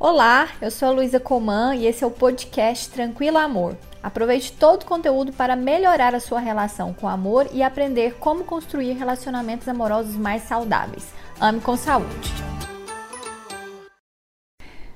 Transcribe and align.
Olá, 0.00 0.50
eu 0.62 0.70
sou 0.70 0.86
a 0.86 0.92
Luísa 0.92 1.18
Coman 1.18 1.74
e 1.74 1.84
esse 1.84 2.04
é 2.04 2.06
o 2.06 2.10
podcast 2.12 2.88
Tranquilo 2.88 3.36
Amor. 3.36 3.76
Aproveite 4.00 4.52
todo 4.52 4.82
o 4.82 4.86
conteúdo 4.86 5.32
para 5.32 5.56
melhorar 5.56 6.14
a 6.14 6.20
sua 6.20 6.38
relação 6.38 6.94
com 6.94 7.06
o 7.06 7.08
amor 7.08 7.48
e 7.52 7.64
aprender 7.64 8.14
como 8.14 8.44
construir 8.44 8.92
relacionamentos 8.92 9.66
amorosos 9.66 10.14
mais 10.14 10.42
saudáveis. 10.42 11.12
Ame 11.40 11.60
com 11.60 11.76
saúde. 11.76 12.32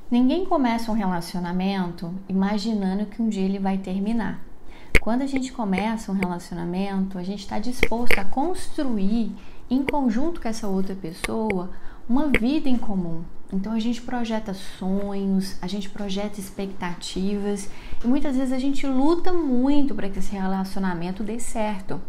Ninguém 0.08 0.46
começa 0.46 0.92
um 0.92 0.94
relacionamento 0.94 2.14
imaginando 2.28 3.06
que 3.06 3.20
um 3.20 3.28
dia 3.28 3.44
ele 3.44 3.58
vai 3.58 3.78
terminar. 3.78 4.40
Quando 5.00 5.22
a 5.22 5.26
gente 5.26 5.52
começa 5.52 6.12
um 6.12 6.16
relacionamento, 6.16 7.18
a 7.18 7.24
gente 7.24 7.40
está 7.40 7.58
disposto 7.58 8.16
a 8.20 8.24
construir 8.24 9.34
em 9.68 9.82
conjunto 9.82 10.40
com 10.40 10.46
essa 10.46 10.68
outra 10.68 10.94
pessoa 10.94 11.70
uma 12.08 12.28
vida 12.28 12.68
em 12.68 12.78
comum. 12.78 13.24
Então 13.52 13.72
a 13.72 13.78
gente 13.78 14.00
projeta 14.00 14.54
sonhos, 14.54 15.56
a 15.60 15.66
gente 15.66 15.90
projeta 15.90 16.40
expectativas 16.40 17.68
e 18.02 18.06
muitas 18.06 18.34
vezes 18.34 18.52
a 18.52 18.58
gente 18.58 18.86
luta 18.86 19.32
muito 19.32 19.94
para 19.94 20.08
que 20.08 20.18
esse 20.18 20.32
relacionamento 20.32 21.22
dê 21.22 21.38
certo. 21.38 22.00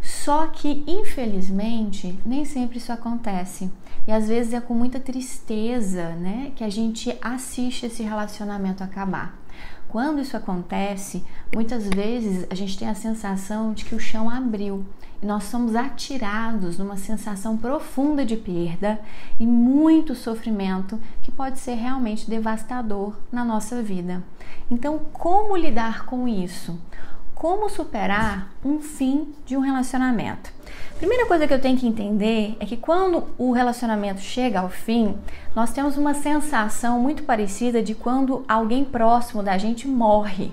Só 0.00 0.46
que, 0.46 0.84
infelizmente, 0.86 2.16
nem 2.24 2.44
sempre 2.44 2.78
isso 2.78 2.92
acontece. 2.92 3.70
E 4.06 4.12
às 4.12 4.28
vezes 4.28 4.52
é 4.52 4.60
com 4.60 4.72
muita 4.72 5.00
tristeza, 5.00 6.10
né, 6.10 6.52
que 6.54 6.62
a 6.62 6.70
gente 6.70 7.16
assiste 7.20 7.86
esse 7.86 8.04
relacionamento 8.04 8.84
acabar. 8.84 9.36
Quando 9.88 10.20
isso 10.20 10.36
acontece, 10.36 11.24
muitas 11.52 11.88
vezes 11.88 12.46
a 12.50 12.54
gente 12.54 12.78
tem 12.78 12.88
a 12.88 12.94
sensação 12.94 13.72
de 13.72 13.84
que 13.84 13.94
o 13.94 14.00
chão 14.00 14.30
abriu 14.30 14.84
nós 15.22 15.44
somos 15.44 15.74
atirados 15.74 16.78
numa 16.78 16.96
sensação 16.96 17.56
profunda 17.56 18.24
de 18.24 18.36
perda 18.36 19.00
e 19.40 19.46
muito 19.46 20.14
sofrimento 20.14 21.00
que 21.22 21.32
pode 21.32 21.58
ser 21.58 21.74
realmente 21.74 22.28
devastador 22.28 23.14
na 23.32 23.44
nossa 23.44 23.82
vida. 23.82 24.22
Então, 24.70 25.00
como 25.12 25.56
lidar 25.56 26.06
com 26.06 26.28
isso? 26.28 26.78
Como 27.34 27.68
superar 27.68 28.50
um 28.64 28.80
fim 28.80 29.34
de 29.44 29.56
um 29.56 29.60
relacionamento? 29.60 30.50
Primeira 30.98 31.26
coisa 31.26 31.46
que 31.46 31.52
eu 31.52 31.60
tenho 31.60 31.76
que 31.76 31.86
entender 31.86 32.56
é 32.58 32.64
que 32.64 32.76
quando 32.76 33.24
o 33.36 33.52
relacionamento 33.52 34.20
chega 34.20 34.60
ao 34.60 34.70
fim, 34.70 35.14
nós 35.54 35.70
temos 35.70 35.98
uma 35.98 36.14
sensação 36.14 36.98
muito 36.98 37.22
parecida 37.24 37.82
de 37.82 37.94
quando 37.94 38.44
alguém 38.48 38.84
próximo 38.84 39.42
da 39.42 39.58
gente 39.58 39.86
morre. 39.86 40.50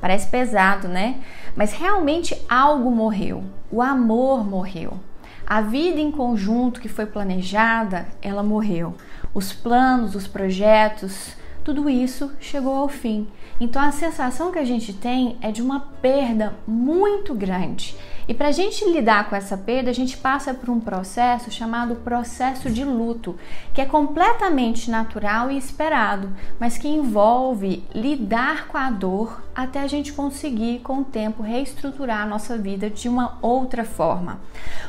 Parece 0.00 0.28
pesado, 0.28 0.88
né? 0.88 1.20
Mas 1.56 1.72
realmente 1.72 2.36
algo 2.48 2.90
morreu. 2.90 3.44
O 3.70 3.80
amor 3.80 4.44
morreu. 4.44 4.98
A 5.46 5.60
vida 5.60 6.00
em 6.00 6.10
conjunto 6.10 6.80
que 6.80 6.88
foi 6.88 7.04
planejada, 7.04 8.06
ela 8.22 8.42
morreu. 8.42 8.94
Os 9.34 9.52
planos, 9.52 10.14
os 10.14 10.26
projetos, 10.26 11.36
tudo 11.62 11.88
isso 11.88 12.30
chegou 12.40 12.74
ao 12.74 12.88
fim. 12.88 13.26
Então 13.60 13.80
a 13.80 13.92
sensação 13.92 14.50
que 14.50 14.58
a 14.58 14.64
gente 14.64 14.92
tem 14.92 15.36
é 15.40 15.50
de 15.50 15.62
uma 15.62 15.80
perda 15.80 16.54
muito 16.66 17.34
grande. 17.34 17.96
E 18.26 18.32
para 18.32 18.48
a 18.48 18.52
gente 18.52 18.84
lidar 18.90 19.28
com 19.28 19.36
essa 19.36 19.56
perda, 19.56 19.90
a 19.90 19.94
gente 19.94 20.16
passa 20.16 20.54
por 20.54 20.70
um 20.70 20.80
processo 20.80 21.50
chamado 21.50 21.96
processo 21.96 22.70
de 22.70 22.82
luto, 22.82 23.36
que 23.74 23.82
é 23.82 23.86
completamente 23.86 24.90
natural 24.90 25.50
e 25.50 25.58
esperado, 25.58 26.32
mas 26.58 26.78
que 26.78 26.88
envolve 26.88 27.84
lidar 27.94 28.66
com 28.68 28.78
a 28.78 28.90
dor 28.90 29.42
até 29.54 29.80
a 29.80 29.86
gente 29.86 30.12
conseguir, 30.12 30.80
com 30.80 30.98
o 30.98 31.04
tempo, 31.04 31.42
reestruturar 31.42 32.22
a 32.22 32.26
nossa 32.26 32.58
vida 32.58 32.90
de 32.90 33.08
uma 33.08 33.38
outra 33.40 33.84
forma. 33.84 34.40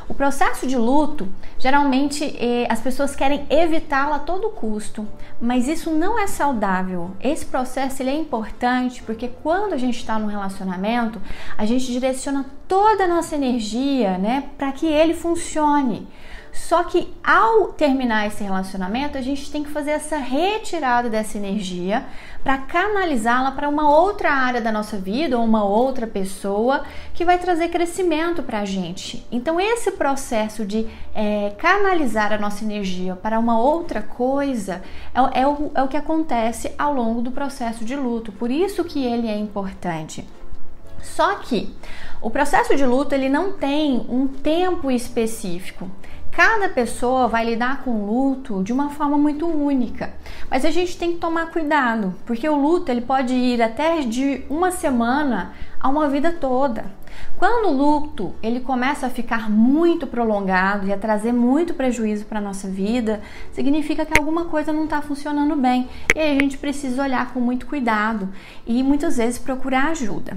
O 0.08 0.14
processo 0.14 0.66
de 0.66 0.76
luto, 0.76 1.28
geralmente 1.58 2.24
eh, 2.38 2.66
as 2.68 2.80
pessoas 2.80 3.14
querem 3.14 3.46
evitá-lo 3.48 4.14
a 4.14 4.18
todo 4.18 4.50
custo, 4.50 5.06
mas 5.40 5.68
isso 5.68 5.90
não 5.90 6.18
é 6.18 6.26
saudável. 6.26 7.12
Esse 7.20 7.46
processo 7.46 8.02
ele 8.02 8.10
é 8.10 8.16
importante 8.16 9.02
porque 9.02 9.28
quando 9.42 9.72
a 9.74 9.78
gente 9.78 9.98
está 9.98 10.18
num 10.18 10.26
relacionamento, 10.26 11.20
a 11.56 11.64
gente 11.64 11.92
direciona 11.92 12.44
toda 12.66 13.04
a 13.04 13.08
nossa 13.08 13.36
energia, 13.36 14.18
né, 14.18 14.44
para 14.58 14.72
que 14.72 14.86
ele 14.86 15.14
funcione. 15.14 16.08
Só 16.56 16.82
que 16.84 17.12
ao 17.22 17.68
terminar 17.68 18.26
esse 18.26 18.42
relacionamento, 18.42 19.18
a 19.18 19.20
gente 19.20 19.52
tem 19.52 19.62
que 19.62 19.70
fazer 19.70 19.90
essa 19.90 20.16
retirada 20.16 21.08
dessa 21.10 21.36
energia 21.36 22.04
para 22.42 22.56
canalizá-la 22.56 23.50
para 23.50 23.68
uma 23.68 23.90
outra 23.90 24.32
área 24.32 24.60
da 24.60 24.72
nossa 24.72 24.96
vida 24.96 25.38
ou 25.38 25.44
uma 25.44 25.62
outra 25.62 26.06
pessoa 26.06 26.82
que 27.12 27.26
vai 27.26 27.38
trazer 27.38 27.68
crescimento 27.68 28.42
para 28.42 28.60
a 28.60 28.64
gente. 28.64 29.24
Então, 29.30 29.60
esse 29.60 29.92
processo 29.92 30.64
de 30.64 30.88
é, 31.14 31.52
canalizar 31.58 32.32
a 32.32 32.38
nossa 32.38 32.64
energia 32.64 33.14
para 33.14 33.38
uma 33.38 33.60
outra 33.60 34.00
coisa 34.00 34.82
é, 35.14 35.42
é, 35.42 35.46
o, 35.46 35.70
é 35.74 35.82
o 35.82 35.88
que 35.88 35.96
acontece 35.96 36.72
ao 36.78 36.94
longo 36.94 37.20
do 37.20 37.30
processo 37.30 37.84
de 37.84 37.94
luto. 37.94 38.32
Por 38.32 38.50
isso 38.50 38.82
que 38.82 39.04
ele 39.04 39.28
é 39.28 39.36
importante. 39.36 40.26
Só 41.02 41.36
que 41.36 41.72
o 42.20 42.30
processo 42.30 42.74
de 42.74 42.84
luto 42.84 43.14
ele 43.14 43.28
não 43.28 43.52
tem 43.52 44.04
um 44.08 44.26
tempo 44.26 44.90
específico. 44.90 45.88
Cada 46.36 46.68
pessoa 46.68 47.28
vai 47.28 47.46
lidar 47.46 47.82
com 47.82 47.92
o 47.92 48.06
luto 48.06 48.62
de 48.62 48.70
uma 48.70 48.90
forma 48.90 49.16
muito 49.16 49.46
única, 49.46 50.12
mas 50.50 50.66
a 50.66 50.70
gente 50.70 50.98
tem 50.98 51.14
que 51.14 51.18
tomar 51.18 51.50
cuidado, 51.50 52.14
porque 52.26 52.46
o 52.46 52.54
luto 52.54 52.90
ele 52.90 53.00
pode 53.00 53.32
ir 53.32 53.62
até 53.62 54.02
de 54.02 54.44
uma 54.50 54.70
semana 54.70 55.54
a 55.86 55.88
uma 55.88 56.08
vida 56.08 56.32
toda. 56.32 56.84
Quando 57.38 57.68
o 57.68 57.72
luto 57.72 58.34
ele 58.42 58.60
começa 58.60 59.06
a 59.06 59.10
ficar 59.10 59.48
muito 59.48 60.06
prolongado 60.06 60.86
e 60.86 60.92
a 60.92 60.98
trazer 60.98 61.32
muito 61.32 61.74
prejuízo 61.74 62.24
para 62.24 62.38
a 62.38 62.42
nossa 62.42 62.66
vida, 62.68 63.20
significa 63.52 64.04
que 64.04 64.18
alguma 64.18 64.46
coisa 64.46 64.72
não 64.72 64.84
está 64.84 65.00
funcionando 65.00 65.54
bem 65.54 65.88
e 66.14 66.18
aí 66.18 66.36
a 66.36 66.40
gente 66.40 66.58
precisa 66.58 67.02
olhar 67.02 67.32
com 67.32 67.40
muito 67.40 67.66
cuidado 67.66 68.28
e 68.66 68.82
muitas 68.82 69.16
vezes 69.16 69.38
procurar 69.38 69.90
ajuda. 69.90 70.36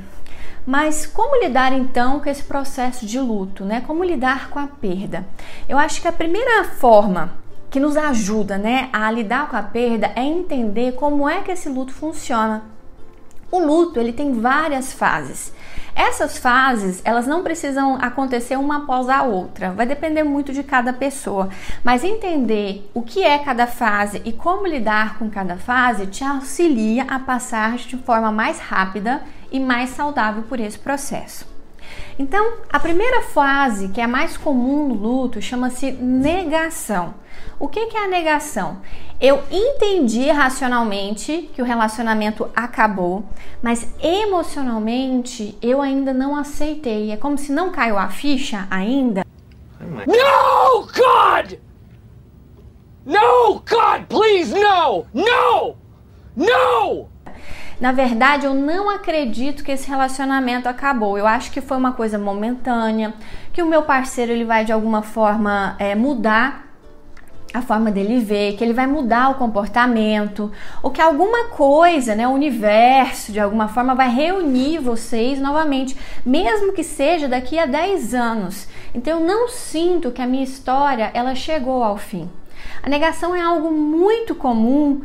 Mas 0.65 1.07
como 1.07 1.41
lidar 1.41 1.73
então 1.73 2.19
com 2.19 2.29
esse 2.29 2.43
processo 2.43 3.05
de 3.05 3.19
luto, 3.19 3.65
né? 3.65 3.81
Como 3.81 4.03
lidar 4.03 4.49
com 4.51 4.59
a 4.59 4.67
perda? 4.67 5.25
Eu 5.67 5.79
acho 5.79 5.99
que 6.01 6.07
a 6.07 6.11
primeira 6.11 6.63
forma 6.65 7.33
que 7.71 7.79
nos 7.79 7.97
ajuda, 7.97 8.57
né, 8.57 8.89
a 8.91 9.09
lidar 9.11 9.47
com 9.47 9.55
a 9.55 9.61
perda 9.61 10.11
é 10.15 10.23
entender 10.23 10.93
como 10.93 11.29
é 11.29 11.41
que 11.41 11.51
esse 11.51 11.69
luto 11.69 11.93
funciona. 11.93 12.63
O 13.51 13.59
luto, 13.59 13.99
ele 13.99 14.13
tem 14.13 14.33
várias 14.33 14.93
fases. 14.93 15.51
Essas 15.95 16.37
fases, 16.37 17.01
elas 17.03 17.27
não 17.27 17.43
precisam 17.43 17.97
acontecer 17.99 18.55
uma 18.55 18.83
após 18.83 19.09
a 19.09 19.23
outra, 19.23 19.71
vai 19.71 19.85
depender 19.85 20.23
muito 20.23 20.53
de 20.53 20.63
cada 20.63 20.93
pessoa. 20.93 21.49
Mas 21.83 22.03
entender 22.03 22.89
o 22.93 23.01
que 23.01 23.23
é 23.23 23.37
cada 23.39 23.67
fase 23.67 24.21
e 24.23 24.31
como 24.31 24.67
lidar 24.67 25.17
com 25.17 25.29
cada 25.29 25.57
fase 25.57 26.07
te 26.07 26.23
auxilia 26.23 27.03
a 27.03 27.19
passar 27.19 27.75
de 27.75 27.97
forma 27.97 28.31
mais 28.31 28.59
rápida 28.59 29.21
e 29.51 29.59
mais 29.59 29.89
saudável 29.89 30.43
por 30.43 30.59
esse 30.59 30.77
processo. 30.77 31.45
Então, 32.17 32.53
a 32.71 32.79
primeira 32.79 33.23
fase, 33.23 33.89
que 33.89 33.99
é 33.99 34.03
a 34.03 34.07
mais 34.07 34.37
comum 34.37 34.89
no 34.89 34.93
luto, 34.93 35.41
chama-se 35.41 35.91
negação. 35.91 37.13
O 37.59 37.67
que 37.67 37.79
é 37.79 38.05
a 38.05 38.07
negação? 38.07 38.77
Eu 39.19 39.43
entendi 39.51 40.29
racionalmente 40.29 41.49
que 41.53 41.61
o 41.61 41.65
relacionamento 41.65 42.49
acabou, 42.55 43.25
mas 43.61 43.93
emocionalmente 44.01 45.57
eu 45.61 45.81
ainda 45.81 46.13
não 46.13 46.35
aceitei. 46.37 47.11
É 47.11 47.17
como 47.17 47.37
se 47.37 47.51
não 47.51 47.69
caiu 47.69 47.97
a 47.97 48.07
ficha 48.07 48.65
ainda. 48.71 49.25
No, 49.79 50.87
God! 50.87 51.59
No, 53.05 53.55
God, 53.55 54.05
please, 54.07 54.53
no! 54.53 55.05
No! 55.13 55.75
No! 56.35 57.09
Na 57.79 57.91
verdade, 57.91 58.45
eu 58.45 58.53
não 58.53 58.89
acredito 58.89 59.63
que 59.63 59.71
esse 59.71 59.87
relacionamento 59.87 60.69
acabou. 60.69 61.17
Eu 61.17 61.25
acho 61.25 61.51
que 61.51 61.59
foi 61.59 61.75
uma 61.75 61.93
coisa 61.93 62.17
momentânea, 62.17 63.13
que 63.51 63.61
o 63.61 63.65
meu 63.65 63.83
parceiro 63.83 64.31
ele 64.31 64.45
vai 64.45 64.63
de 64.63 64.71
alguma 64.71 65.01
forma 65.01 65.75
é, 65.79 65.95
mudar 65.95 66.68
a 67.53 67.61
forma 67.61 67.89
dele 67.91 68.19
ver, 68.19 68.55
que 68.55 68.63
ele 68.63 68.73
vai 68.73 68.85
mudar 68.85 69.31
o 69.31 69.35
comportamento, 69.35 70.51
ou 70.83 70.91
que 70.91 71.01
alguma 71.01 71.45
coisa, 71.45 72.15
né, 72.15 72.27
o 72.27 72.31
universo 72.31 73.31
de 73.31 73.39
alguma 73.39 73.67
forma 73.67 73.95
vai 73.95 74.09
reunir 74.09 74.79
vocês 74.79 75.39
novamente, 75.39 75.97
mesmo 76.25 76.73
que 76.73 76.83
seja 76.83 77.27
daqui 77.27 77.57
a 77.57 77.65
10 77.65 78.13
anos. 78.13 78.67
Então 78.93 79.19
eu 79.19 79.25
não 79.25 79.47
sinto 79.47 80.11
que 80.11 80.21
a 80.21 80.27
minha 80.27 80.43
história 80.43 81.09
ela 81.13 81.33
chegou 81.33 81.83
ao 81.83 81.97
fim. 81.97 82.29
A 82.83 82.89
negação 82.89 83.35
é 83.35 83.41
algo 83.41 83.71
muito 83.71 84.35
comum, 84.35 85.01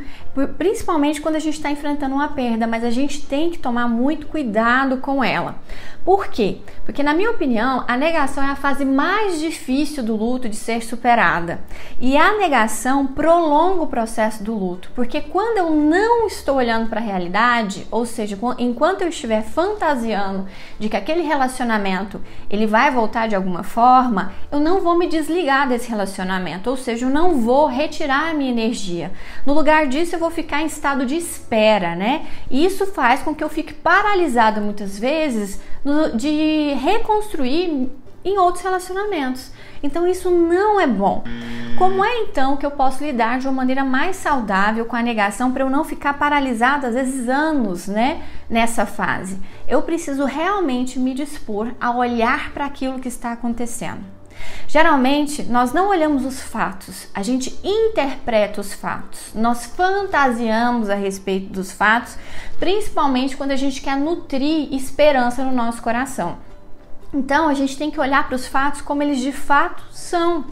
principalmente 0.57 1.21
quando 1.21 1.37
a 1.37 1.41
gente 1.41 1.55
está 1.55 1.71
enfrentando 1.71 2.15
uma 2.15 2.29
perda, 2.29 2.67
mas 2.67 2.85
a 2.85 2.91
gente 2.91 3.25
tem 3.27 3.51
que 3.51 3.59
tomar 3.59 3.89
muito 3.89 4.27
cuidado 4.27 4.99
com 4.99 5.23
ela. 5.23 5.57
Por 6.05 6.29
quê? 6.29 6.59
Porque, 6.85 7.03
na 7.03 7.15
minha 7.15 7.31
opinião, 7.31 7.83
a 7.89 7.97
negação 7.97 8.45
é 8.45 8.51
a 8.51 8.57
fase 8.57 8.85
mais 8.85 9.41
difícil 9.41 10.03
do 10.03 10.15
luto 10.15 10.51
de 10.51 10.57
ser 10.57 10.83
superada. 10.83 11.61
E 11.99 12.15
a 12.15 12.37
negação 12.37 13.07
prolonga 13.07 13.85
o 13.85 13.87
processo 13.87 14.45
do 14.45 14.53
luto, 14.53 14.91
porque 14.95 15.23
quando 15.23 15.57
eu 15.57 15.71
não 15.71 16.27
estou 16.27 16.57
olhando 16.57 16.91
para 16.91 17.01
a 17.01 17.03
realidade, 17.03 17.87
ou 17.91 18.05
seja, 18.05 18.39
enquanto 18.59 19.01
eu 19.01 19.09
estiver 19.09 19.43
fantasiando 19.43 20.47
de 20.79 20.91
que 20.91 20.97
aquele 20.97 21.23
relacionamento 21.23 22.21
ele 22.51 22.67
vai 22.67 22.91
voltar 22.91 23.27
de 23.27 23.35
alguma 23.35 23.63
forma, 23.63 24.33
eu 24.53 24.61
não 24.61 24.81
vou 24.81 24.99
me 24.99 25.07
desligar 25.07 25.67
desse 25.67 25.89
relacionamento, 25.89 26.69
ou 26.69 26.77
seja, 26.77 27.07
eu 27.07 27.11
não 27.11 27.41
vou 27.41 27.67
retirar 27.67 28.31
a 28.31 28.35
minha 28.35 28.51
energia. 28.51 29.11
No 29.47 29.55
lugar 29.55 29.87
disso, 29.87 30.15
eu 30.15 30.21
vou 30.25 30.31
ficar 30.31 30.63
em 30.63 30.67
estado 30.67 31.05
de 31.05 31.17
espera, 31.17 31.95
né? 31.95 32.27
Isso 32.51 32.87
faz 32.87 33.23
com 33.23 33.35
que 33.35 33.45
eu 33.45 33.49
fique 33.49 33.75
paralisada 33.75 34.61
muitas 34.61 34.99
vezes 34.99 35.61
no, 35.85 36.17
de 36.17 36.73
reconstruir 36.75 37.91
em 38.25 38.39
outros 38.39 38.65
relacionamentos. 38.65 39.53
Então 39.83 40.07
isso 40.07 40.31
não 40.31 40.81
é 40.81 40.87
bom. 40.87 41.23
Como 41.77 42.03
é 42.03 42.23
então 42.23 42.57
que 42.57 42.65
eu 42.65 42.71
posso 42.71 43.05
lidar 43.05 43.39
de 43.39 43.47
uma 43.47 43.53
maneira 43.53 43.85
mais 43.85 44.17
saudável 44.17 44.87
com 44.87 44.97
a 44.97 45.03
negação 45.03 45.53
para 45.53 45.63
eu 45.63 45.69
não 45.69 45.85
ficar 45.85 46.15
paralisada 46.15 46.89
às 46.89 46.95
vezes 46.95 47.29
anos, 47.29 47.87
né, 47.87 48.23
nessa 48.49 48.87
fase? 48.87 49.39
Eu 49.69 49.83
preciso 49.83 50.25
realmente 50.25 50.99
me 50.99 51.13
dispor 51.13 51.73
a 51.79 51.91
olhar 51.91 52.51
para 52.53 52.65
aquilo 52.65 52.99
que 52.99 53.09
está 53.09 53.33
acontecendo. 53.33 54.01
Geralmente, 54.67 55.43
nós 55.45 55.73
não 55.73 55.89
olhamos 55.89 56.25
os 56.25 56.41
fatos, 56.41 57.07
a 57.15 57.23
gente 57.23 57.59
interpreta 57.63 58.61
os 58.61 58.75
fatos. 58.75 59.33
Nós 59.35 59.67
fantasiamos 59.67 60.91
a 60.91 60.95
respeito 60.95 61.53
dos 61.53 61.71
fatos, 61.71 62.17
principalmente 62.59 63.37
quando 63.37 63.53
a 63.53 63.57
gente 63.57 63.81
quer 63.81 63.97
nutrir 63.97 64.73
esperança 64.75 65.45
no 65.45 65.53
nosso 65.53 65.81
coração. 65.81 66.39
Então, 67.13 67.49
a 67.49 67.55
gente 67.55 67.79
tem 67.79 67.91
que 67.91 68.01
olhar 68.01 68.27
para 68.27 68.35
os 68.35 68.47
fatos 68.47 68.81
como 68.81 69.03
eles 69.03 69.21
de 69.21 69.31
fato 69.31 69.85
são, 69.93 70.45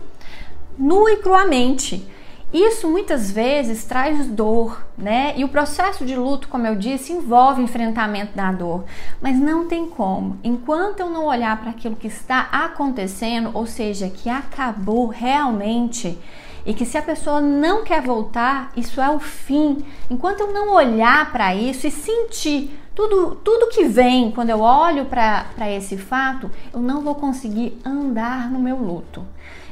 nu 0.79 1.09
e 1.09 1.17
cruamente. 1.17 2.09
Isso 2.53 2.91
muitas 2.91 3.31
vezes 3.31 3.85
traz 3.85 4.27
dor, 4.27 4.85
né? 4.97 5.33
E 5.37 5.45
o 5.45 5.49
processo 5.49 6.05
de 6.05 6.15
luto, 6.15 6.49
como 6.49 6.67
eu 6.67 6.77
disse, 6.77 7.13
envolve 7.13 7.63
enfrentamento 7.63 8.37
da 8.37 8.53
dor, 8.53 8.85
mas 9.21 9.39
não 9.39 9.67
tem 9.67 9.89
como. 9.89 10.39
Enquanto 10.45 11.01
eu 11.01 11.09
não 11.09 11.27
olhar 11.27 11.59
para 11.59 11.71
aquilo 11.71 11.97
que 11.97 12.09
está 12.09 12.49
acontecendo, 12.53 13.51
ou 13.55 13.67
seja, 13.67 14.11
que 14.11 14.29
acabou 14.29 15.07
realmente, 15.07 16.19
e 16.65 16.75
que 16.75 16.85
se 16.85 16.97
a 16.99 17.03
pessoa 17.03 17.41
não 17.41 17.83
quer 17.83 18.03
voltar, 18.03 18.71
isso 18.77 19.01
é 19.01 19.11
o 19.11 19.19
fim. 19.19 19.79
Enquanto 20.11 20.41
eu 20.41 20.53
não 20.53 20.75
olhar 20.75 21.33
para 21.33 21.55
isso 21.55 21.87
e 21.87 21.91
sentir 21.91 22.79
tudo, 22.95 23.35
tudo 23.37 23.71
que 23.71 23.85
vem 23.85 24.31
quando 24.31 24.51
eu 24.51 24.61
olho 24.61 25.07
para 25.07 25.71
esse 25.71 25.97
fato, 25.97 26.51
eu 26.73 26.81
não 26.81 27.01
vou 27.01 27.15
conseguir 27.15 27.79
andar 27.85 28.51
no 28.51 28.59
meu 28.59 28.77
luto. 28.77 29.25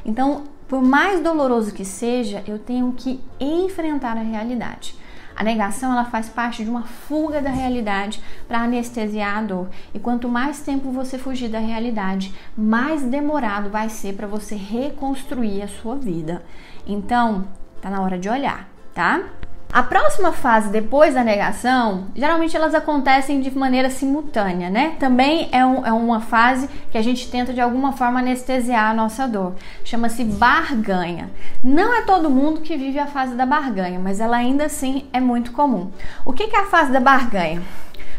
Então, 0.03 0.43
por 0.71 0.81
mais 0.81 1.19
doloroso 1.19 1.73
que 1.73 1.83
seja, 1.83 2.45
eu 2.47 2.57
tenho 2.57 2.93
que 2.93 3.19
enfrentar 3.41 4.15
a 4.15 4.21
realidade. 4.21 4.95
A 5.35 5.43
negação 5.43 5.91
ela 5.91 6.05
faz 6.05 6.29
parte 6.29 6.63
de 6.63 6.69
uma 6.69 6.83
fuga 6.83 7.41
da 7.41 7.49
realidade 7.49 8.23
para 8.47 8.61
anestesiar 8.61 9.37
a 9.37 9.41
dor. 9.41 9.67
E 9.93 9.99
quanto 9.99 10.29
mais 10.29 10.61
tempo 10.61 10.89
você 10.89 11.17
fugir 11.17 11.49
da 11.49 11.59
realidade, 11.59 12.33
mais 12.55 13.03
demorado 13.03 13.69
vai 13.69 13.89
ser 13.89 14.13
para 14.13 14.27
você 14.27 14.55
reconstruir 14.55 15.61
a 15.61 15.67
sua 15.67 15.97
vida. 15.97 16.41
Então, 16.87 17.49
tá 17.81 17.89
na 17.89 18.01
hora 18.01 18.17
de 18.17 18.29
olhar, 18.29 18.69
tá? 18.93 19.25
A 19.73 19.81
próxima 19.81 20.33
fase 20.33 20.69
depois 20.69 21.13
da 21.13 21.23
negação, 21.23 22.07
geralmente 22.13 22.57
elas 22.57 22.75
acontecem 22.75 23.39
de 23.39 23.57
maneira 23.57 23.89
simultânea, 23.89 24.69
né? 24.69 24.97
Também 24.99 25.47
é, 25.49 25.65
um, 25.65 25.85
é 25.85 25.93
uma 25.93 26.19
fase 26.19 26.69
que 26.91 26.97
a 26.97 27.01
gente 27.01 27.31
tenta 27.31 27.53
de 27.53 27.61
alguma 27.61 27.93
forma 27.93 28.19
anestesiar 28.19 28.91
a 28.91 28.93
nossa 28.93 29.25
dor. 29.25 29.55
Chama-se 29.85 30.25
barganha. 30.25 31.31
Não 31.63 31.93
é 31.93 32.01
todo 32.01 32.29
mundo 32.29 32.59
que 32.59 32.75
vive 32.75 32.99
a 32.99 33.07
fase 33.07 33.33
da 33.33 33.45
barganha, 33.45 33.97
mas 33.97 34.19
ela 34.19 34.35
ainda 34.35 34.65
assim 34.65 35.05
é 35.13 35.21
muito 35.21 35.53
comum. 35.53 35.89
O 36.25 36.33
que 36.33 36.53
é 36.53 36.59
a 36.59 36.65
fase 36.65 36.91
da 36.91 36.99
barganha? 36.99 37.61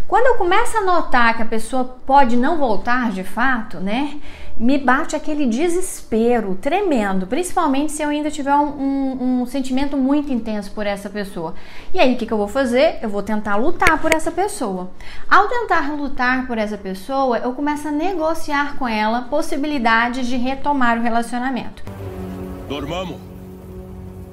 Quando 0.08 0.26
eu 0.26 0.34
começo 0.34 0.76
a 0.76 0.82
notar 0.82 1.37
que 1.37 1.43
a 1.43 1.46
pessoa 1.46 1.84
pode 2.06 2.37
não 2.37 2.56
voltar 2.56 3.10
de 3.10 3.25
fato, 3.25 3.78
né? 3.78 4.19
Me 4.62 4.79
bate 4.79 5.17
aquele 5.17 5.44
desespero 5.44 6.55
tremendo, 6.55 7.26
principalmente 7.26 7.91
se 7.91 8.00
eu 8.00 8.11
ainda 8.11 8.31
tiver 8.31 8.55
um, 8.55 8.69
um, 8.69 9.43
um 9.43 9.47
sentimento 9.47 9.97
muito 9.97 10.32
intenso 10.32 10.70
por 10.70 10.87
essa 10.87 11.11
pessoa. 11.11 11.55
E 11.93 11.99
aí, 11.99 12.14
o 12.14 12.17
que, 12.17 12.25
que 12.25 12.32
eu 12.32 12.38
vou 12.38 12.47
fazer? 12.47 13.00
Eu 13.03 13.09
vou 13.09 13.25
tentar 13.25 13.56
lutar 13.56 14.00
por 14.00 14.12
essa 14.12 14.31
pessoa. 14.31 14.88
Ao 15.29 15.49
tentar 15.49 15.93
lutar 15.97 16.47
por 16.47 16.59
essa 16.59 16.79
pessoa, 16.79 17.38
eu 17.38 17.53
começo 17.55 17.88
a 17.88 17.91
negociar 17.91 18.76
com 18.76 18.87
ela 18.87 19.23
possibilidades 19.23 20.29
de 20.29 20.37
retomar 20.37 20.97
o 20.97 21.03
relacionamento. 21.03 21.82
Dormamos. 22.69 23.17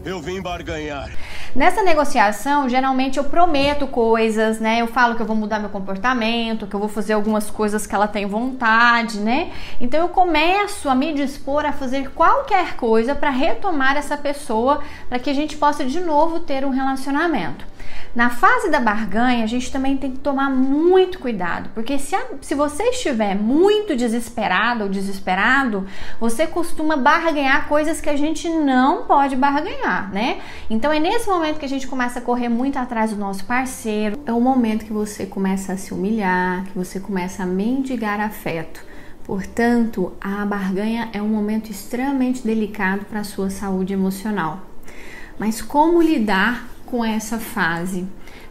Eu 0.06 0.22
vim 0.22 0.40
barganhar. 0.40 1.10
Nessa 1.56 1.82
negociação, 1.82 2.70
geralmente 2.70 3.18
eu 3.18 3.24
prometo 3.24 3.88
coisas, 3.88 4.60
né? 4.60 4.82
Eu 4.82 4.88
falo 4.88 5.16
que 5.16 5.22
eu 5.22 5.26
vou 5.26 5.36
mudar 5.36 5.60
meu 5.60 5.70
comportamento, 5.70 6.68
que 6.68 6.76
eu 6.76 6.80
vou 6.80 6.90
fazer 6.90 7.14
algumas 7.14 7.50
coisas 7.50 7.88
que 7.88 7.96
ela 7.96 8.08
tem 8.08 8.26
vontade, 8.26 9.20
né? 9.20 9.52
Então 9.82 10.00
eu 10.00 10.10
começo 10.10 10.88
a 10.88 10.96
me 10.96 11.14
dispor 11.14 11.66
a 11.66 11.72
fazer 11.72 12.12
qualquer 12.12 12.76
coisa 12.76 13.16
para 13.16 13.32
retomar 13.32 13.98
essa 13.98 14.16
pessoa, 14.16 14.82
para 15.08 15.18
que 15.18 15.30
a 15.30 15.34
gente 15.34 15.58
possa 15.58 15.84
de 15.84 16.00
novo 16.00 16.40
ter 16.40 16.64
um 16.64 16.70
relacionamento. 16.70 17.66
Na 18.16 18.30
fase 18.30 18.70
da 18.70 18.80
barganha, 18.80 19.44
a 19.44 19.48
gente 19.48 19.72
também 19.72 19.96
tem 19.96 20.12
que 20.12 20.20
tomar 20.20 20.50
muito 20.50 21.20
cuidado, 21.20 21.70
porque 21.76 22.00
se, 22.00 22.16
a, 22.16 22.26
se 22.42 22.56
você 22.56 22.84
estiver 22.90 23.36
muito 23.36 23.96
desesperado 23.96 24.84
ou 24.84 24.90
desesperado, 24.90 25.86
você 26.20 26.48
costuma 26.48 26.98
barganhar 26.98 27.68
coisas 27.68 28.02
que 28.02 28.10
a 28.10 28.16
gente 28.16 28.50
não 28.50 29.04
pode 29.04 29.36
barganhar, 29.36 30.12
né? 30.12 30.40
Então 30.70 30.92
é 30.92 31.00
nesse 31.00 31.30
momento 31.30 31.60
que 31.60 31.66
a 31.66 31.70
gente 31.70 31.88
começa 31.88 32.20
a 32.20 32.22
correr 32.22 32.50
muito 32.50 32.78
atrás 32.78 33.12
do 33.12 33.18
nosso 33.18 33.46
parceiro, 33.46 34.20
é 34.26 34.34
o 34.34 34.42
momento 34.42 34.86
que 34.86 34.94
você 34.94 35.26
começa 35.26 35.74
a 35.74 35.78
se 35.78 35.94
humilhar, 35.94 36.66
que 36.66 36.78
você 36.78 37.00
começa 37.00 37.44
a 37.44 37.46
mendigar 37.46 38.20
afeto. 38.20 38.84
Portanto, 39.24 40.12
a 40.20 40.44
barganha 40.44 41.10
é 41.14 41.22
um 41.22 41.28
momento 41.28 41.70
extremamente 41.70 42.44
delicado 42.44 43.06
para 43.06 43.20
a 43.20 43.24
sua 43.24 43.52
saúde 43.52 43.94
emocional. 43.94 44.62
Mas 45.38 45.62
como 45.62 46.02
lidar 46.02 46.68
com 46.90 47.06
essa 47.06 47.38
fase. 47.38 48.06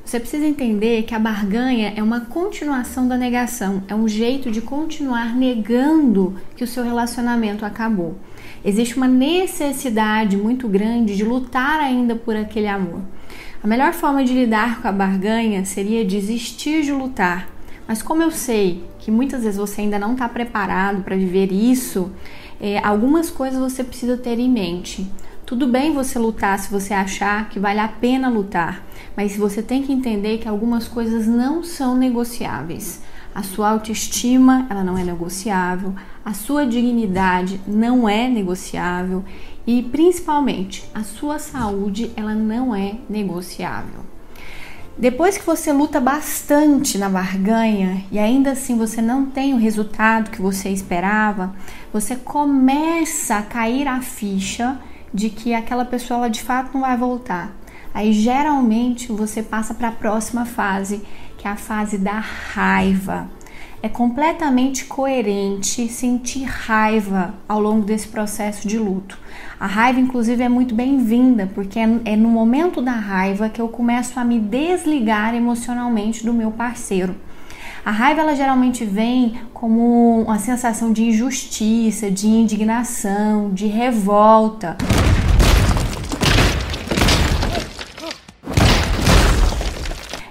Você 0.04 0.18
precisa 0.18 0.46
entender 0.46 1.02
que 1.02 1.14
a 1.14 1.18
barganha 1.18 1.92
é 1.94 2.02
uma 2.02 2.22
continuação 2.22 3.06
da 3.06 3.16
negação, 3.16 3.82
é 3.88 3.94
um 3.94 4.08
jeito 4.08 4.50
de 4.50 4.62
continuar 4.62 5.36
negando 5.36 6.36
que 6.56 6.64
o 6.64 6.66
seu 6.66 6.82
relacionamento 6.82 7.64
acabou. 7.64 8.16
Existe 8.64 8.96
uma 8.96 9.06
necessidade 9.06 10.36
muito 10.36 10.66
grande 10.66 11.14
de 11.14 11.24
lutar 11.24 11.78
ainda 11.80 12.16
por 12.16 12.34
aquele 12.34 12.68
amor. 12.68 13.02
A 13.62 13.66
melhor 13.66 13.92
forma 13.92 14.24
de 14.24 14.32
lidar 14.32 14.80
com 14.80 14.88
a 14.88 14.92
barganha 14.92 15.64
seria 15.64 16.04
desistir 16.04 16.82
de 16.82 16.92
lutar. 16.92 17.48
Mas 17.86 18.02
como 18.02 18.22
eu 18.22 18.30
sei 18.30 18.84
que 18.98 19.10
muitas 19.10 19.42
vezes 19.42 19.58
você 19.58 19.82
ainda 19.82 19.98
não 19.98 20.12
está 20.12 20.28
preparado 20.28 21.02
para 21.02 21.16
viver 21.16 21.52
isso, 21.52 22.10
é, 22.60 22.78
algumas 22.78 23.30
coisas 23.30 23.58
você 23.58 23.84
precisa 23.84 24.16
ter 24.16 24.38
em 24.38 24.50
mente. 24.50 25.06
Tudo 25.48 25.66
bem 25.66 25.94
você 25.94 26.18
lutar 26.18 26.58
se 26.58 26.70
você 26.70 26.92
achar 26.92 27.48
que 27.48 27.58
vale 27.58 27.80
a 27.80 27.88
pena 27.88 28.28
lutar, 28.28 28.84
mas 29.16 29.34
você 29.34 29.62
tem 29.62 29.82
que 29.82 29.90
entender 29.90 30.36
que 30.36 30.46
algumas 30.46 30.86
coisas 30.86 31.26
não 31.26 31.62
são 31.62 31.96
negociáveis. 31.96 33.00
A 33.34 33.42
sua 33.42 33.70
autoestima, 33.70 34.66
ela 34.68 34.84
não 34.84 34.98
é 34.98 35.02
negociável, 35.02 35.94
a 36.22 36.34
sua 36.34 36.66
dignidade 36.66 37.62
não 37.66 38.06
é 38.06 38.28
negociável 38.28 39.24
e 39.66 39.82
principalmente 39.82 40.84
a 40.92 41.02
sua 41.02 41.38
saúde, 41.38 42.12
ela 42.14 42.34
não 42.34 42.76
é 42.76 42.96
negociável. 43.08 44.00
Depois 44.98 45.38
que 45.38 45.46
você 45.46 45.72
luta 45.72 45.98
bastante 45.98 46.98
na 46.98 47.08
barganha 47.08 48.04
e 48.12 48.18
ainda 48.18 48.50
assim 48.50 48.76
você 48.76 49.00
não 49.00 49.24
tem 49.24 49.54
o 49.54 49.58
resultado 49.58 50.30
que 50.30 50.42
você 50.42 50.68
esperava, 50.68 51.54
você 51.90 52.16
começa 52.16 53.36
a 53.36 53.42
cair 53.42 53.88
a 53.88 54.02
ficha 54.02 54.78
de 55.12 55.30
que 55.30 55.54
aquela 55.54 55.84
pessoa 55.84 56.18
ela 56.18 56.30
de 56.30 56.42
fato 56.42 56.72
não 56.74 56.82
vai 56.82 56.96
voltar. 56.96 57.52
Aí 57.92 58.12
geralmente 58.12 59.10
você 59.10 59.42
passa 59.42 59.74
para 59.74 59.88
a 59.88 59.92
próxima 59.92 60.44
fase, 60.44 61.02
que 61.36 61.46
é 61.46 61.50
a 61.50 61.56
fase 61.56 61.98
da 61.98 62.18
raiva. 62.18 63.28
É 63.80 63.88
completamente 63.88 64.86
coerente 64.86 65.86
sentir 65.88 66.42
raiva 66.42 67.34
ao 67.48 67.60
longo 67.60 67.84
desse 67.84 68.08
processo 68.08 68.66
de 68.66 68.76
luto. 68.76 69.16
A 69.58 69.66
raiva, 69.66 70.00
inclusive, 70.00 70.42
é 70.42 70.48
muito 70.48 70.74
bem-vinda, 70.74 71.48
porque 71.54 71.78
é, 71.78 71.88
é 72.04 72.16
no 72.16 72.28
momento 72.28 72.82
da 72.82 72.92
raiva 72.92 73.48
que 73.48 73.60
eu 73.60 73.68
começo 73.68 74.18
a 74.18 74.24
me 74.24 74.40
desligar 74.40 75.32
emocionalmente 75.34 76.24
do 76.24 76.32
meu 76.32 76.50
parceiro. 76.50 77.14
A 77.84 77.90
raiva 77.90 78.20
ela 78.20 78.34
geralmente 78.34 78.84
vem 78.84 79.40
como 79.54 80.22
uma 80.22 80.38
sensação 80.38 80.92
de 80.92 81.04
injustiça, 81.04 82.10
de 82.10 82.26
indignação, 82.26 83.50
de 83.50 83.66
revolta. 83.66 84.76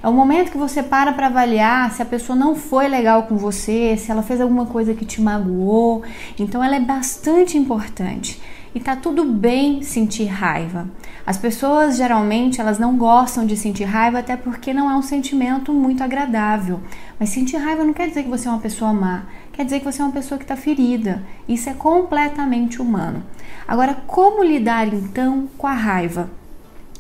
É 0.01 0.09
o 0.09 0.13
momento 0.13 0.51
que 0.51 0.57
você 0.57 0.81
para 0.81 1.11
para 1.11 1.27
avaliar 1.27 1.91
se 1.91 2.01
a 2.01 2.05
pessoa 2.05 2.33
não 2.33 2.55
foi 2.55 2.87
legal 2.87 3.23
com 3.23 3.35
você, 3.35 3.97
se 3.97 4.09
ela 4.09 4.23
fez 4.23 4.39
alguma 4.39 4.65
coisa 4.65 4.93
que 4.93 5.03
te 5.03 5.21
magoou. 5.21 6.01
Então 6.39 6.63
ela 6.63 6.77
é 6.77 6.79
bastante 6.79 7.57
importante. 7.57 8.39
E 8.77 8.79
tá 8.79 8.96
tudo 8.96 9.25
bem 9.25 9.81
sentir 9.81 10.25
raiva. 10.25 10.88
As 11.25 11.36
pessoas 11.36 11.98
geralmente 11.98 12.62
elas 12.62 12.77
não 12.77 12.96
gostam 12.96 13.43
de 13.43 13.57
sentir 13.57 13.86
raiva 13.86 14.19
até 14.19 14.38
porque 14.38 14.72
não 14.72 14.88
é 14.88 14.96
um 14.96 15.01
sentimento 15.01 15.74
muito 15.74 16.03
agradável. 16.03 16.79
Mas 17.19 17.29
sentir 17.29 17.57
raiva 17.57 17.84
não 17.84 17.91
quer 17.91 18.07
dizer 18.07 18.22
que 18.22 18.29
você 18.29 18.48
é 18.48 18.51
uma 18.51 18.60
pessoa 18.60 18.93
má, 18.93 19.24
quer 19.51 19.63
dizer 19.65 19.79
que 19.79 19.86
você 19.91 20.00
é 20.00 20.05
uma 20.05 20.12
pessoa 20.12 20.38
que 20.38 20.43
está 20.43 20.55
ferida. 20.55 21.24
Isso 21.50 21.67
é 21.67 21.74
completamente 21.74 22.79
humano. 22.79 23.24
Agora, 23.67 23.96
como 24.05 24.43
lidar 24.43 24.88
então 24.93 25.50
com 25.57 25.65
a 25.65 25.74
raiva? 25.74 26.29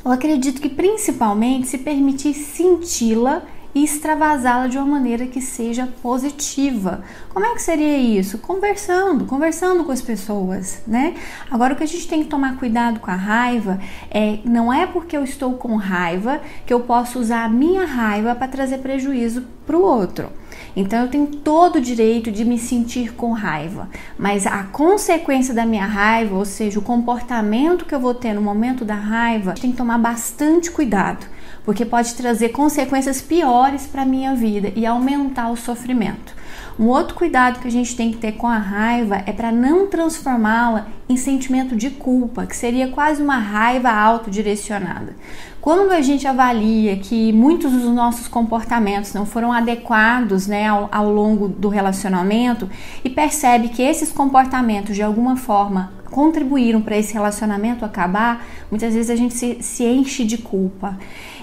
Eu 0.03 0.11
acredito 0.11 0.59
que 0.59 0.69
principalmente 0.69 1.67
se 1.67 1.77
permitir 1.77 2.33
senti-la 2.33 3.43
extravasá-la 3.83 4.67
de 4.67 4.77
uma 4.77 4.85
maneira 4.85 5.25
que 5.25 5.41
seja 5.41 5.87
positiva. 6.01 7.03
Como 7.29 7.45
é 7.45 7.53
que 7.53 7.61
seria 7.61 7.97
isso? 7.97 8.37
Conversando, 8.37 9.25
conversando 9.25 9.83
com 9.83 9.91
as 9.91 10.01
pessoas, 10.01 10.81
né? 10.87 11.15
Agora 11.49 11.73
o 11.73 11.77
que 11.77 11.83
a 11.83 11.87
gente 11.87 12.07
tem 12.07 12.23
que 12.23 12.29
tomar 12.29 12.57
cuidado 12.57 12.99
com 12.99 13.11
a 13.11 13.15
raiva 13.15 13.79
é 14.09 14.39
não 14.45 14.71
é 14.71 14.85
porque 14.85 15.15
eu 15.15 15.23
estou 15.23 15.53
com 15.53 15.75
raiva 15.75 16.41
que 16.65 16.73
eu 16.73 16.81
posso 16.81 17.19
usar 17.19 17.45
a 17.45 17.49
minha 17.49 17.85
raiva 17.85 18.35
para 18.35 18.47
trazer 18.47 18.79
prejuízo 18.79 19.43
para 19.65 19.77
o 19.77 19.81
outro. 19.81 20.29
Então 20.75 21.01
eu 21.01 21.07
tenho 21.09 21.27
todo 21.27 21.77
o 21.77 21.81
direito 21.81 22.31
de 22.31 22.45
me 22.45 22.57
sentir 22.57 23.13
com 23.13 23.31
raiva, 23.31 23.89
mas 24.17 24.45
a 24.45 24.63
consequência 24.63 25.53
da 25.53 25.65
minha 25.65 25.85
raiva, 25.85 26.35
ou 26.35 26.45
seja, 26.45 26.79
o 26.79 26.83
comportamento 26.83 27.85
que 27.85 27.93
eu 27.93 27.99
vou 27.99 28.13
ter 28.13 28.33
no 28.33 28.41
momento 28.41 28.85
da 28.85 28.95
raiva, 28.95 29.53
tem 29.53 29.71
que 29.71 29.77
tomar 29.77 29.97
bastante 29.97 30.71
cuidado, 30.71 31.25
porque 31.67 31.83
pode 31.83 32.15
trazer 32.15 32.49
consequências 32.49 33.21
piores 33.21 33.85
para 33.85 34.03
a 34.03 34.05
minha 34.05 34.33
vida 34.33 34.71
e 34.73 34.85
aumentar 34.85 35.49
o 35.49 35.57
sofrimento. 35.57 36.33
Um 36.79 36.85
outro 36.85 37.13
cuidado 37.13 37.59
que 37.59 37.67
a 37.67 37.71
gente 37.71 37.93
tem 37.93 38.09
que 38.09 38.17
ter 38.17 38.37
com 38.37 38.47
a 38.47 38.57
raiva 38.57 39.21
é 39.25 39.33
para 39.33 39.51
não 39.51 39.85
transformá-la 39.87 40.87
em 41.09 41.17
sentimento 41.17 41.75
de 41.75 41.89
culpa, 41.89 42.45
que 42.45 42.55
seria 42.55 42.87
quase 42.87 43.21
uma 43.21 43.37
raiva 43.37 43.91
autodirecionada. 43.91 45.13
Quando 45.59 45.91
a 45.91 45.99
gente 45.99 46.25
avalia 46.25 46.95
que 46.95 47.33
muitos 47.33 47.73
dos 47.73 47.93
nossos 47.93 48.29
comportamentos 48.29 49.13
não 49.13 49.25
foram 49.25 49.51
adequados 49.51 50.47
né, 50.47 50.69
ao, 50.69 50.87
ao 50.89 51.11
longo 51.11 51.49
do 51.49 51.67
relacionamento 51.67 52.69
e 53.03 53.09
percebe 53.09 53.67
que 53.67 53.81
esses 53.81 54.09
comportamentos 54.09 54.95
de 54.95 55.03
alguma 55.03 55.35
forma 55.35 55.91
contribuíram 56.09 56.81
para 56.81 56.97
esse 56.97 57.13
relacionamento 57.13 57.83
acabar, 57.83 58.45
muitas 58.71 58.93
vezes 58.93 59.09
a 59.09 59.15
gente 59.15 59.33
se, 59.33 59.57
se 59.61 59.83
enche 59.83 60.23
de 60.23 60.37
culpa. 60.37 60.97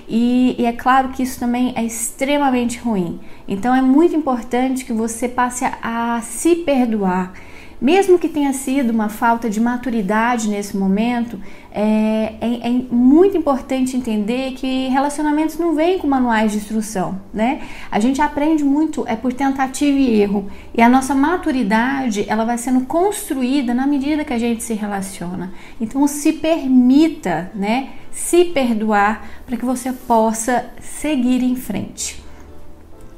E, 0.08 0.54
e, 0.58 0.66
é 0.66 0.73
claro 0.73 1.08
que 1.11 1.23
isso 1.23 1.38
também 1.40 1.73
é 1.76 1.84
extremamente 1.84 2.78
ruim. 2.78 3.20
Então 3.49 3.75
é 3.75 3.80
muito 3.80 4.14
importante 4.14 4.84
que 4.84 4.92
você 4.92 5.28
passe 5.28 5.64
a, 5.64 6.16
a 6.16 6.20
se 6.20 6.56
perdoar. 6.56 7.32
Mesmo 7.81 8.19
que 8.19 8.28
tenha 8.28 8.52
sido 8.52 8.90
uma 8.90 9.09
falta 9.09 9.50
de 9.50 9.61
maturidade 9.61 10.49
nesse 10.49 10.76
momento, 10.76 11.38
é, 11.71 12.35
é, 12.40 12.69
é, 12.69 12.71
muito 12.90 13.37
importante 13.37 13.97
entender 13.97 14.52
que 14.52 14.88
relacionamentos 14.88 15.59
não 15.59 15.75
vêm 15.75 15.99
com 15.99 16.07
manuais 16.07 16.52
de 16.52 16.59
instrução, 16.59 17.21
né? 17.33 17.62
A 17.90 18.00
gente 18.00 18.23
aprende 18.23 18.64
muito 18.64 19.04
é 19.07 19.16
por 19.16 19.33
tentativa 19.33 19.99
e 19.99 20.21
erro 20.21 20.49
e 20.73 20.81
a 20.81 20.88
nossa 20.88 21.14
maturidade 21.14 22.25
ela 22.28 22.45
vai 22.45 22.59
sendo 22.59 22.83
construída 22.87 23.75
na 23.75 23.87
medida 23.87 24.25
que 24.25 24.33
a 24.33 24.38
gente 24.38 24.62
se 24.62 24.75
relaciona. 24.75 25.52
Então 25.81 26.07
se 26.07 26.33
permita, 26.33 27.50
né? 27.54 27.90
Se 28.12 28.45
perdoar 28.45 29.26
para 29.45 29.57
que 29.57 29.64
você 29.64 29.93
possa 29.93 30.66
seguir 30.81 31.43
em 31.43 31.57
frente. 31.57 32.24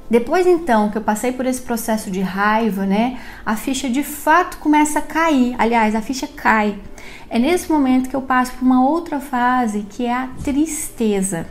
Depois 0.09 0.47
então 0.47 0.91
que 0.91 0.99
eu 0.99 1.03
passei 1.03 1.33
por 1.33 1.47
esse 1.47 1.61
processo 1.61 2.11
de 2.11 2.21
raiva, 2.21 2.87
né, 2.87 3.19
a 3.45 3.57
ficha 3.57 3.89
de 3.89 4.03
fato 4.03 4.59
começa 4.59 5.01
a 5.01 5.03
cair. 5.03 5.55
Aliás, 5.59 5.95
a 5.95 6.01
ficha 6.01 6.29
cai. 6.29 6.79
É 7.29 7.39
nesse 7.39 7.71
momento 7.71 8.09
que 8.09 8.15
eu 8.15 8.23
passo 8.23 8.53
por 8.53 8.65
uma 8.65 8.85
outra 8.89 9.19
fase 9.19 9.87
que 9.91 10.07
é 10.07 10.13
a 10.13 10.29
tristeza. 10.45 11.47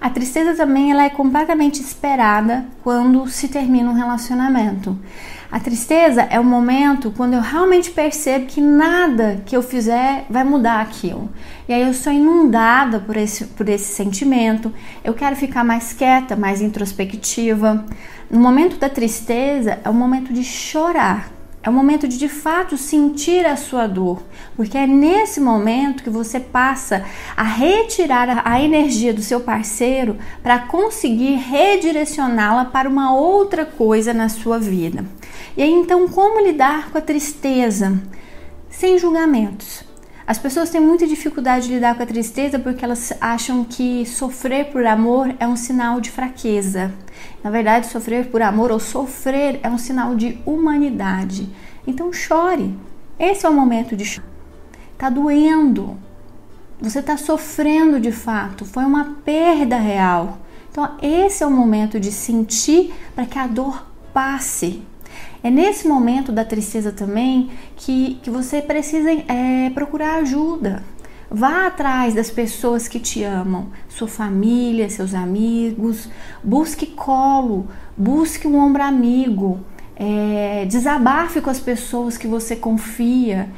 A 0.00 0.10
tristeza 0.10 0.54
também 0.54 0.90
ela 0.90 1.04
é 1.04 1.10
completamente 1.10 1.80
esperada 1.80 2.64
quando 2.82 3.26
se 3.28 3.48
termina 3.48 3.90
um 3.90 3.94
relacionamento. 3.94 4.98
A 5.50 5.60
tristeza 5.60 6.22
é 6.22 6.38
o 6.40 6.44
momento 6.44 7.12
quando 7.16 7.34
eu 7.34 7.40
realmente 7.40 7.90
percebo 7.90 8.46
que 8.46 8.60
nada 8.60 9.42
que 9.46 9.56
eu 9.56 9.62
fizer 9.62 10.26
vai 10.28 10.44
mudar 10.44 10.80
aquilo. 10.80 11.30
E 11.68 11.72
aí 11.72 11.82
eu 11.82 11.94
sou 11.94 12.12
inundada 12.12 12.98
por 13.00 13.16
esse, 13.16 13.44
por 13.46 13.68
esse 13.68 13.94
sentimento. 13.94 14.72
Eu 15.04 15.14
quero 15.14 15.36
ficar 15.36 15.64
mais 15.64 15.92
quieta, 15.92 16.36
mais 16.36 16.60
introspectiva. 16.60 17.84
No 18.30 18.40
momento 18.40 18.76
da 18.76 18.88
tristeza 18.88 19.78
é 19.84 19.88
o 19.88 19.94
momento 19.94 20.32
de 20.32 20.42
chorar. 20.42 21.35
É 21.66 21.68
o 21.68 21.72
momento 21.72 22.06
de 22.06 22.16
de 22.16 22.28
fato 22.28 22.78
sentir 22.78 23.44
a 23.44 23.56
sua 23.56 23.88
dor, 23.88 24.22
porque 24.54 24.78
é 24.78 24.86
nesse 24.86 25.40
momento 25.40 26.04
que 26.04 26.08
você 26.08 26.38
passa 26.38 27.04
a 27.36 27.42
retirar 27.42 28.42
a 28.44 28.62
energia 28.62 29.12
do 29.12 29.20
seu 29.20 29.40
parceiro 29.40 30.16
para 30.44 30.60
conseguir 30.60 31.34
redirecioná-la 31.34 32.66
para 32.66 32.88
uma 32.88 33.12
outra 33.12 33.66
coisa 33.66 34.14
na 34.14 34.28
sua 34.28 34.60
vida. 34.60 35.04
E 35.56 35.62
aí 35.64 35.72
então, 35.72 36.06
como 36.06 36.40
lidar 36.40 36.92
com 36.92 36.98
a 36.98 37.00
tristeza? 37.00 38.00
Sem 38.70 38.96
julgamentos. 38.96 39.82
As 40.24 40.38
pessoas 40.38 40.70
têm 40.70 40.80
muita 40.80 41.04
dificuldade 41.04 41.66
de 41.66 41.74
lidar 41.74 41.96
com 41.96 42.02
a 42.04 42.06
tristeza 42.06 42.60
porque 42.60 42.84
elas 42.84 43.12
acham 43.20 43.64
que 43.64 44.06
sofrer 44.06 44.66
por 44.66 44.86
amor 44.86 45.34
é 45.40 45.48
um 45.48 45.56
sinal 45.56 46.00
de 46.00 46.12
fraqueza. 46.12 46.94
Na 47.46 47.52
verdade, 47.52 47.86
sofrer 47.86 48.26
por 48.26 48.42
amor 48.42 48.72
ou 48.72 48.80
sofrer 48.80 49.60
é 49.62 49.70
um 49.70 49.78
sinal 49.78 50.16
de 50.16 50.36
humanidade. 50.44 51.48
Então 51.86 52.12
chore. 52.12 52.76
Esse 53.16 53.46
é 53.46 53.48
o 53.48 53.54
momento 53.54 53.94
de 53.94 54.04
chorar. 54.04 54.28
Tá 54.98 55.08
doendo. 55.08 55.96
Você 56.80 56.98
está 56.98 57.16
sofrendo 57.16 58.00
de 58.00 58.10
fato. 58.10 58.64
Foi 58.64 58.84
uma 58.84 59.18
perda 59.24 59.76
real. 59.76 60.38
Então, 60.72 60.96
esse 61.00 61.44
é 61.44 61.46
o 61.46 61.50
momento 61.52 62.00
de 62.00 62.10
sentir 62.10 62.92
para 63.14 63.26
que 63.26 63.38
a 63.38 63.46
dor 63.46 63.86
passe. 64.12 64.82
É 65.40 65.48
nesse 65.48 65.86
momento 65.86 66.32
da 66.32 66.44
tristeza 66.44 66.90
também 66.90 67.52
que, 67.76 68.18
que 68.24 68.28
você 68.28 68.60
precisa 68.60 69.08
é, 69.08 69.70
procurar 69.70 70.16
ajuda. 70.16 70.82
Vá 71.30 71.66
atrás 71.66 72.14
das 72.14 72.30
pessoas 72.30 72.86
que 72.86 73.00
te 73.00 73.24
amam, 73.24 73.68
sua 73.88 74.06
família, 74.06 74.88
seus 74.88 75.12
amigos. 75.12 76.08
Busque 76.42 76.86
colo, 76.86 77.66
busque 77.96 78.46
um 78.46 78.56
ombro 78.58 78.82
amigo. 78.82 79.60
É, 79.96 80.64
desabafe 80.66 81.40
com 81.40 81.50
as 81.50 81.58
pessoas 81.58 82.16
que 82.16 82.28
você 82.28 82.54
confia. 82.54 83.48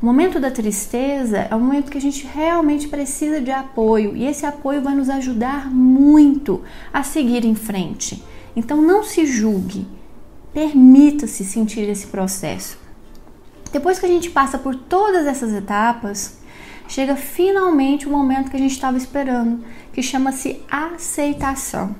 O 0.00 0.06
momento 0.06 0.40
da 0.40 0.50
tristeza 0.50 1.46
é 1.50 1.54
o 1.54 1.60
momento 1.60 1.90
que 1.90 1.98
a 1.98 2.00
gente 2.00 2.26
realmente 2.26 2.88
precisa 2.88 3.38
de 3.38 3.50
apoio 3.50 4.16
e 4.16 4.26
esse 4.26 4.46
apoio 4.46 4.80
vai 4.80 4.94
nos 4.94 5.10
ajudar 5.10 5.70
muito 5.70 6.62
a 6.90 7.02
seguir 7.02 7.44
em 7.44 7.54
frente. 7.54 8.24
Então 8.56 8.80
não 8.80 9.04
se 9.04 9.26
julgue, 9.26 9.86
permita-se 10.52 11.44
sentir 11.44 11.88
esse 11.88 12.06
processo. 12.06 12.78
Depois 13.72 13.98
que 13.98 14.06
a 14.06 14.08
gente 14.08 14.30
passa 14.30 14.58
por 14.58 14.74
todas 14.74 15.26
essas 15.26 15.52
etapas, 15.52 16.38
chega 16.88 17.14
finalmente 17.14 18.08
o 18.08 18.10
momento 18.10 18.50
que 18.50 18.56
a 18.56 18.60
gente 18.60 18.72
estava 18.72 18.96
esperando, 18.96 19.64
que 19.92 20.02
chama-se 20.02 20.60
aceitação. 20.68 21.94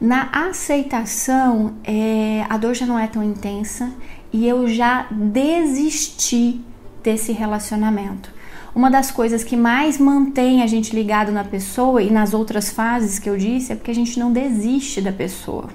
Na 0.00 0.28
aceitação, 0.32 1.74
é, 1.84 2.44
a 2.48 2.56
dor 2.56 2.74
já 2.74 2.86
não 2.86 2.98
é 2.98 3.06
tão 3.06 3.22
intensa 3.22 3.92
e 4.32 4.46
eu 4.46 4.68
já 4.68 5.06
desisti 5.10 6.60
desse 7.02 7.32
relacionamento. 7.32 8.30
Uma 8.74 8.90
das 8.90 9.10
coisas 9.10 9.42
que 9.42 9.56
mais 9.56 9.98
mantém 9.98 10.62
a 10.62 10.66
gente 10.66 10.94
ligado 10.94 11.32
na 11.32 11.42
pessoa 11.42 12.02
e 12.02 12.10
nas 12.10 12.32
outras 12.32 12.70
fases 12.70 13.18
que 13.18 13.28
eu 13.28 13.36
disse 13.36 13.72
é 13.72 13.76
porque 13.76 13.90
a 13.90 13.94
gente 13.94 14.18
não 14.18 14.32
desiste 14.32 15.00
da 15.00 15.12
pessoa. 15.12 15.68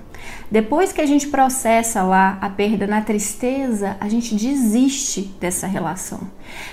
Depois 0.50 0.92
que 0.92 1.02
a 1.02 1.06
gente 1.06 1.28
processa 1.28 2.04
lá 2.04 2.38
a 2.40 2.50
perda 2.50 2.86
na 2.86 3.02
tristeza, 3.02 3.98
a 4.00 4.08
gente 4.08 4.36
desiste 4.36 5.24
dessa 5.40 5.66
relação. 5.66 6.20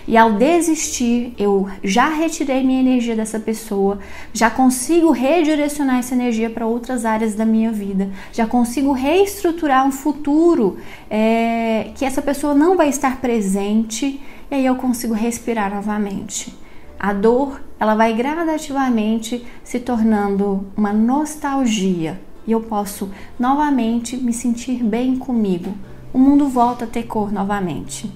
E 0.06 0.16
ao 0.16 0.34
desistir, 0.34 1.34
eu 1.38 1.68
já 1.82 2.08
retirei 2.08 2.62
minha 2.62 2.80
energia 2.80 3.16
dessa 3.16 3.40
pessoa, 3.40 3.98
já 4.32 4.50
consigo 4.50 5.10
redirecionar 5.10 5.98
essa 5.98 6.14
energia 6.14 6.50
para 6.50 6.66
outras 6.66 7.04
áreas 7.04 7.34
da 7.34 7.46
minha 7.46 7.72
vida, 7.72 8.10
já 8.32 8.46
consigo 8.46 8.92
reestruturar 8.92 9.86
um 9.86 9.92
futuro 9.92 10.78
é, 11.10 11.90
que 11.94 12.04
essa 12.04 12.20
pessoa 12.20 12.54
não 12.54 12.76
vai 12.76 12.88
estar 12.88 13.20
presente 13.20 14.20
e 14.50 14.54
aí 14.54 14.66
eu 14.66 14.76
consigo 14.76 15.14
respirar 15.14 15.74
novamente. 15.74 16.54
A 17.00 17.12
dor, 17.12 17.60
ela 17.80 17.94
vai 17.94 18.12
gradativamente 18.14 19.44
se 19.64 19.80
tornando 19.80 20.66
uma 20.76 20.92
nostalgia 20.92 22.20
e 22.46 22.52
eu 22.52 22.60
posso 22.60 23.10
novamente 23.38 24.16
me 24.16 24.32
sentir 24.32 24.82
bem 24.82 25.16
comigo. 25.16 25.74
O 26.12 26.18
mundo 26.18 26.48
volta 26.48 26.84
a 26.84 26.88
ter 26.88 27.04
cor 27.04 27.32
novamente. 27.32 28.10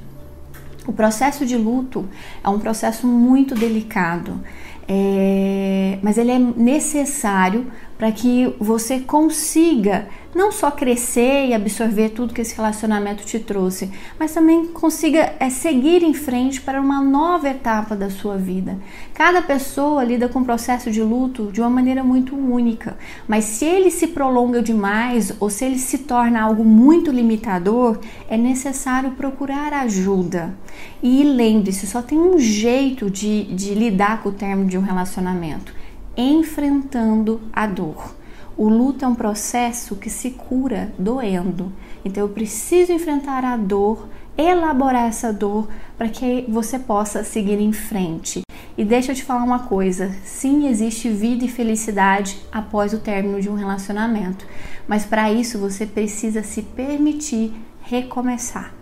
O 0.87 0.92
processo 0.92 1.45
de 1.45 1.56
luto 1.56 2.09
é 2.45 2.49
um 2.49 2.59
processo 2.59 3.06
muito 3.06 3.54
delicado, 3.54 4.40
é, 4.87 5.99
mas 6.00 6.16
ele 6.16 6.30
é 6.30 6.38
necessário 6.38 7.66
para 7.99 8.12
que 8.12 8.55
você 8.59 9.00
consiga 9.00 10.09
não 10.37 10.53
só 10.53 10.71
crescer 10.71 11.47
e 11.47 11.55
absorver 11.55 12.11
tudo 12.11 12.35
que 12.35 12.43
esse 12.43 12.55
relacionamento 12.55 13.25
te 13.25 13.38
trouxe, 13.38 13.91
mas 14.21 14.35
também 14.35 14.67
consiga 14.67 15.35
é, 15.41 15.49
seguir 15.49 16.03
em 16.03 16.12
frente 16.12 16.61
para 16.61 16.79
uma 16.79 17.03
nova 17.03 17.49
etapa 17.49 17.97
da 17.97 18.11
sua 18.11 18.37
vida. 18.37 18.79
Cada 19.15 19.41
pessoa 19.41 20.05
lida 20.05 20.29
com 20.29 20.41
o 20.41 20.45
processo 20.45 20.91
de 20.91 21.03
luto 21.03 21.50
de 21.50 21.62
uma 21.62 21.71
maneira 21.71 22.05
muito 22.05 22.37
única, 22.37 22.99
mas 23.26 23.45
se 23.45 23.65
ele 23.65 23.91
se 23.91 24.09
prolonga 24.09 24.62
demais 24.62 25.35
ou 25.41 25.49
se 25.49 25.65
ele 25.65 25.79
se 25.79 25.99
torna 25.99 26.43
algo 26.43 26.62
muito 26.62 27.11
limitador, 27.11 27.99
é 28.29 28.37
necessário 28.37 29.12
procurar 29.12 29.73
ajuda. 29.73 30.55
E 31.03 31.25
lembre-se, 31.25 31.87
só 31.87 32.03
tem 32.03 32.19
um 32.19 32.38
jeito 32.38 33.09
de, 33.09 33.45
de 33.45 33.75
lidar 33.75 34.23
com 34.23 34.29
o 34.29 34.33
término 34.33 34.69
de 34.69 34.76
um 34.76 34.83
relacionamento 34.83 35.86
enfrentando 36.16 37.40
a 37.52 37.66
dor. 37.66 38.14
O 38.56 38.68
luto 38.68 39.04
é 39.04 39.08
um 39.08 39.14
processo 39.14 39.96
que 39.96 40.08
se 40.08 40.30
cura 40.30 40.92
doendo. 40.99 41.70
Então 42.04 42.23
eu 42.23 42.28
preciso 42.30 42.92
enfrentar 42.92 43.44
a 43.44 43.56
dor, 43.56 44.08
elaborar 44.37 45.08
essa 45.08 45.32
dor 45.32 45.68
para 45.99 46.08
que 46.08 46.46
você 46.49 46.78
possa 46.78 47.23
seguir 47.23 47.61
em 47.61 47.73
frente. 47.73 48.42
E 48.78 48.85
deixa 48.85 49.12
eu 49.12 49.16
te 49.16 49.25
falar 49.25 49.44
uma 49.44 49.61
coisa: 49.61 50.14
sim, 50.25 50.68
existe 50.68 51.08
vida 51.08 51.44
e 51.44 51.49
felicidade 51.49 52.40
após 52.52 52.92
o 52.92 52.99
término 52.99 53.40
de 53.40 53.49
um 53.49 53.54
relacionamento, 53.54 54.46
mas 54.87 55.04
para 55.04 55.32
isso 55.32 55.58
você 55.58 55.87
precisa 55.87 56.42
se 56.42 56.62
permitir 56.62 57.52
recomeçar. 57.82 58.75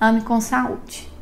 Ame 0.00 0.20
com 0.20 0.40
saúde. 0.40 1.15